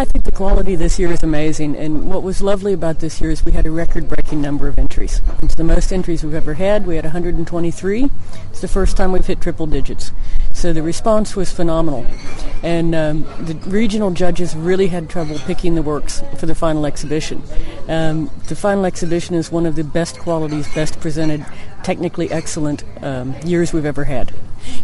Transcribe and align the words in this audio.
I 0.00 0.04
think 0.04 0.24
the 0.24 0.32
quality 0.32 0.74
this 0.76 0.98
year 0.98 1.12
is 1.12 1.22
amazing, 1.22 1.76
and 1.76 2.08
what 2.10 2.22
was 2.22 2.42
lovely 2.42 2.72
about 2.72 2.98
this 2.98 3.20
year 3.20 3.30
is 3.30 3.44
we 3.44 3.52
had 3.52 3.64
a 3.64 3.70
record-breaking 3.70 4.40
number 4.40 4.66
of 4.66 4.78
entries. 4.78 5.20
It's 5.42 5.54
the 5.54 5.62
most 5.62 5.92
entries 5.92 6.24
we've 6.24 6.34
ever 6.34 6.54
had. 6.54 6.86
We 6.86 6.96
had 6.96 7.04
123. 7.04 8.10
It's 8.50 8.60
the 8.60 8.68
first 8.68 8.96
time 8.96 9.12
we've 9.12 9.26
hit 9.26 9.40
triple 9.40 9.66
digits. 9.66 10.10
So 10.52 10.72
the 10.72 10.82
response 10.82 11.36
was 11.36 11.52
phenomenal. 11.52 12.06
And 12.64 12.94
um, 12.94 13.24
the 13.44 13.54
regional 13.68 14.10
judges 14.10 14.56
really 14.56 14.86
had 14.86 15.10
trouble 15.10 15.38
picking 15.40 15.74
the 15.74 15.82
works 15.82 16.22
for 16.38 16.46
the 16.46 16.54
final 16.54 16.86
exhibition. 16.86 17.42
Um, 17.88 18.30
the 18.48 18.56
final 18.56 18.86
exhibition 18.86 19.34
is 19.34 19.52
one 19.52 19.66
of 19.66 19.76
the 19.76 19.84
best 19.84 20.18
qualities, 20.18 20.66
best 20.74 20.98
presented, 20.98 21.44
technically 21.82 22.32
excellent 22.32 22.82
um, 23.02 23.34
years 23.44 23.74
we've 23.74 23.84
ever 23.84 24.04
had. 24.04 24.32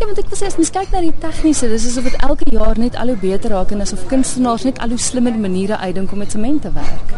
Ja, 0.00 0.06
want 0.06 0.18
ek 0.18 0.26
wil 0.26 0.38
sê 0.40 0.48
as 0.50 0.56
mens 0.58 0.72
kyk 0.74 0.90
na 0.90 1.00
die 1.04 1.12
tegniese, 1.22 1.68
dis 1.70 1.86
asof 1.86 2.08
dit 2.08 2.16
elke 2.26 2.46
jaar 2.50 2.78
net 2.82 2.98
al 2.98 3.12
hoe 3.12 3.20
beter 3.22 3.54
raak 3.54 3.70
en 3.74 3.84
asof 3.84 4.02
kunstenaars 4.10 4.66
net 4.66 4.80
al 4.82 4.94
hoe 4.94 4.98
slimmer 4.98 5.38
maniere 5.38 5.78
uitdink 5.78 6.14
om 6.14 6.24
met 6.24 6.34
sement 6.34 6.62
te 6.66 6.72
werk. 6.74 7.14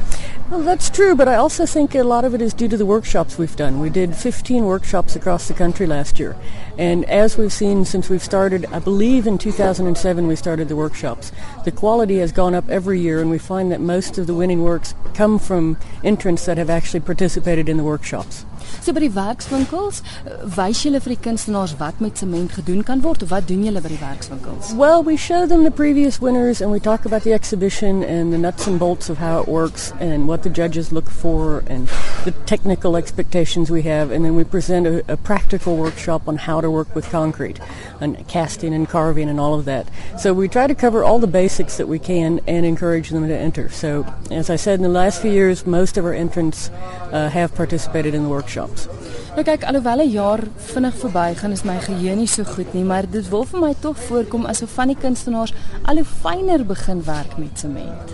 Well, 0.50 0.62
that's 0.62 0.90
true, 0.90 1.14
but 1.14 1.28
I 1.28 1.36
also 1.36 1.64
think 1.64 1.95
a 1.95 2.02
lot 2.02 2.24
of 2.24 2.34
it 2.34 2.42
is 2.42 2.52
due 2.52 2.66
to 2.66 2.77
the 2.77 2.84
workshops 2.84 3.38
we've 3.38 3.54
done. 3.54 3.78
We 3.78 3.88
did 3.88 4.16
15 4.16 4.64
workshops 4.64 5.14
across 5.14 5.46
the 5.46 5.54
country 5.54 5.86
last 5.86 6.18
year. 6.18 6.36
And 6.77 7.04
as 7.04 7.38
we've 7.38 7.52
seen 7.52 7.84
since 7.84 8.10
we've 8.10 8.20
started, 8.20 8.66
I 8.72 8.80
believe 8.80 9.28
in 9.28 9.38
2007 9.38 10.27
we 10.27 10.34
started 10.34 10.68
the 10.68 10.74
workshops, 10.74 11.30
the 11.64 11.70
quality 11.70 12.18
has 12.18 12.32
gone 12.32 12.56
up 12.56 12.68
every 12.68 12.98
year, 12.98 13.20
and 13.20 13.30
we 13.30 13.38
find 13.38 13.70
that 13.70 13.80
most 13.80 14.18
of 14.18 14.27
the 14.27 14.34
winning 14.34 14.64
works 14.64 14.92
come 15.14 15.38
from 15.38 15.77
entrants 16.02 16.46
that 16.46 16.58
have 16.58 16.69
actually 16.69 16.98
participated 16.98 17.69
in 17.69 17.77
the 17.77 17.84
workshops. 17.84 18.44
So 18.80 18.92
by 18.92 19.01
die 19.01 19.12
werkswinkels, 19.15 20.02
eh, 20.24 20.37
wys 20.56 20.83
julle 20.84 21.01
vir 21.01 21.15
die 21.15 21.23
kunstenaars 21.28 21.77
wat 21.78 22.01
met 22.01 22.19
sement 22.19 22.52
gedoen 22.52 22.83
kan 22.84 23.02
word 23.02 23.23
of 23.23 23.30
wat 23.30 23.48
doen 23.48 23.65
julle 23.65 23.80
by 23.80 23.88
die 23.88 24.01
werkswinkels? 24.01 24.74
Well, 24.74 25.02
we 25.02 25.16
show 25.16 25.47
them 25.47 25.65
the 25.65 25.70
previous 25.70 26.20
winners 26.20 26.61
and 26.61 26.70
we 26.73 26.80
talk 26.80 27.05
about 27.05 27.23
the 27.23 27.33
exhibition 27.33 28.02
and 28.02 28.33
the 28.33 28.38
nuts 28.38 28.66
and 28.66 28.78
bolts 28.78 29.11
of 29.11 29.19
how 29.19 29.41
it 29.41 29.48
works 29.48 29.92
and 30.01 30.28
what 30.28 30.42
the 30.42 30.51
judges 30.51 30.92
look 30.92 31.11
for 31.11 31.62
and 31.67 31.89
the 32.25 32.33
technical 32.47 32.97
expectations 32.97 33.70
we 33.70 33.83
have 33.83 34.11
and 34.11 34.25
then 34.25 34.34
we 34.34 34.44
present 34.44 34.87
a, 34.87 35.12
a 35.12 35.16
practical 35.16 35.77
workshop 35.77 36.28
on 36.28 36.37
how 36.37 36.61
to 36.61 36.70
work 36.70 36.94
with 36.94 37.09
concrete 37.11 37.61
and 38.00 38.27
casting 38.28 38.75
and 38.75 38.89
carving 38.89 39.28
and 39.28 39.41
all 39.41 39.55
of 39.55 39.64
that. 39.64 39.89
So 40.19 40.33
we 40.33 40.48
try 40.48 40.66
to 40.66 40.75
cover 40.75 41.05
all 41.05 41.19
the 41.19 41.27
basics 41.27 41.77
that 41.77 41.89
we 41.89 41.98
can 41.98 42.41
and 42.47 42.64
encourage 42.64 43.11
them 43.11 43.27
to 43.27 43.37
enter. 43.37 43.69
So 43.69 44.06
as 44.31 44.50
I 44.50 44.56
said 44.56 44.75
in 44.75 44.83
the 44.83 44.89
last 44.89 45.22
few 45.22 45.31
years, 45.31 45.66
most 45.66 45.97
of 45.97 46.05
our 46.05 46.14
entrants 46.14 46.70
uh, 47.12 47.28
have 47.31 47.55
participated 47.55 48.14
in 48.14 48.22
the 48.22 48.28
workshops. 48.61 48.86
Nou 49.34 49.44
kyk, 49.44 49.64
alhoewel 49.64 50.00
'n 50.00 50.11
jaar 50.11 50.41
vinnig 50.56 50.94
verbygaan, 50.94 51.53
is 51.53 51.62
my 51.62 51.78
geheue 51.78 52.16
nie 52.16 52.27
so 52.27 52.44
goed 52.44 52.72
nie, 52.75 52.84
maar 52.84 53.11
dit 53.11 53.28
wil 53.28 53.44
vir 53.44 53.61
my 53.61 53.75
tog 53.80 53.98
voorkom 53.98 54.47
asof 54.47 54.70
van 54.70 54.86
die 54.86 54.97
kunstenaars 54.97 55.55
al 55.83 55.94
hoe 55.94 56.05
fyner 56.05 56.66
begin 56.66 57.03
werk 57.05 57.38
met 57.38 57.58
sement. 57.58 58.12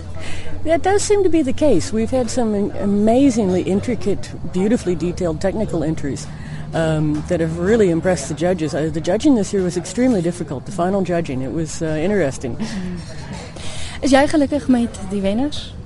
That 0.65 0.83
does 0.83 1.05
seem 1.05 1.23
to 1.23 1.29
be 1.29 1.43
the 1.43 1.53
case. 1.53 1.91
We've 1.93 2.17
had 2.17 2.29
some 2.29 2.71
amazingly 2.81 3.61
intricate, 3.61 4.29
beautifully 4.51 4.95
detailed 4.95 5.39
technical 5.39 5.83
entries 5.83 6.27
um, 6.73 7.23
that 7.27 7.39
have 7.39 7.59
really 7.59 7.89
impressed 7.89 8.27
the 8.27 8.33
judges. 8.33 8.73
Uh, 8.73 8.89
the 8.91 9.01
judging 9.01 9.35
this 9.35 9.53
year 9.53 9.63
was 9.63 9.77
extremely 9.77 10.21
difficult. 10.21 10.65
The 10.65 10.71
final 10.71 11.01
judging, 11.03 11.41
it 11.41 11.53
was 11.53 11.81
uh, 11.81 11.85
interesting. 11.85 12.57
Is 14.01 14.11
jy 14.11 14.27
gelukkig 14.27 14.67
met 14.67 14.99
die 15.09 15.21
wenners? 15.21 15.76